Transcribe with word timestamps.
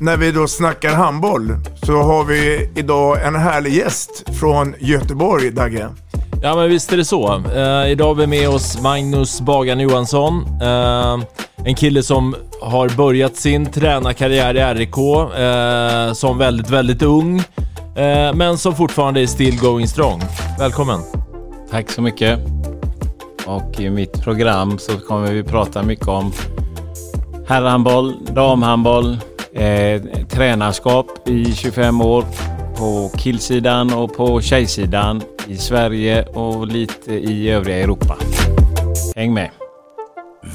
när 0.00 0.16
vi 0.16 0.32
då 0.32 0.46
snackar 0.46 0.94
handboll, 0.94 1.56
så 1.82 1.92
har 1.92 2.24
vi 2.24 2.70
idag 2.74 3.26
en 3.26 3.34
härlig 3.34 3.72
gäst 3.72 4.24
från 4.40 4.74
Göteborg, 4.78 5.50
Dagge. 5.50 5.88
Ja 6.42 6.56
men 6.56 6.68
visst 6.68 6.92
är 6.92 6.96
det 6.96 7.04
så. 7.04 7.34
Uh, 7.34 7.90
idag 7.90 8.06
har 8.06 8.14
vi 8.14 8.26
med 8.26 8.48
oss 8.48 8.82
Magnus 8.82 9.40
Bagan 9.40 9.80
Johansson. 9.80 10.46
Uh, 10.62 11.24
en 11.64 11.74
kille 11.74 12.02
som 12.02 12.36
har 12.62 12.88
börjat 12.88 13.36
sin 13.36 13.66
tränarkarriär 13.66 14.56
i 14.56 14.74
RIK 14.74 14.98
uh, 14.98 16.12
som 16.12 16.38
väldigt, 16.38 16.70
väldigt 16.70 17.02
ung. 17.02 17.42
men 18.34 18.58
som 18.58 18.76
fortfarande 18.76 19.20
är 19.20 19.26
still 19.26 19.58
going 19.58 19.88
strong. 19.88 20.22
Välkommen! 20.58 21.00
Tack 21.70 21.90
så 21.90 22.02
mycket. 22.02 22.38
Och 23.46 23.80
i 23.80 23.90
mitt 23.90 24.22
program 24.22 24.78
så 24.78 24.92
kommer 24.98 25.32
vi 25.32 25.42
prata 25.42 25.82
mycket 25.82 26.08
om 26.08 26.32
herrhandboll, 27.48 28.14
damhandboll, 28.34 29.18
eh, 29.60 30.26
tränarskap 30.26 31.28
i 31.28 31.54
25 31.54 32.00
år 32.00 32.24
på 32.76 33.18
killsidan 33.18 33.94
och 33.94 34.16
på 34.16 34.40
tjejsidan 34.40 35.22
i 35.48 35.56
Sverige 35.56 36.24
och 36.24 36.66
lite 36.66 37.12
i 37.12 37.50
övriga 37.50 37.78
Europa. 37.78 38.16
Häng 39.16 39.34
med! 39.34 39.50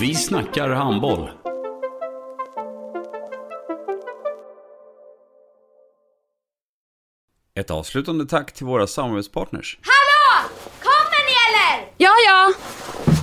Vi 0.00 0.14
snackar 0.14 0.68
handboll. 0.68 1.30
Ett 7.54 7.70
avslutande 7.70 8.26
tack 8.26 8.52
till 8.52 8.66
våra 8.66 8.86
samarbetspartners. 8.86 9.78
Hallå! 9.82 10.48
Kommer 10.82 11.24
ni 11.26 11.32
eller? 11.48 11.92
Ja, 11.96 12.10
ja. 12.26 12.51